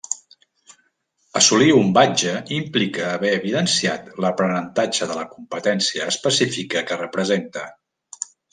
Assolir 1.39 1.67
un 1.79 1.91
badge 1.97 2.33
implica 2.55 3.11
haver 3.17 3.35
evidenciat 3.41 4.09
l’aprenentatge 4.25 5.11
de 5.13 5.21
la 5.21 5.29
competència 5.37 6.11
específica 6.15 6.87
que 6.89 7.01
representa. 7.07 7.71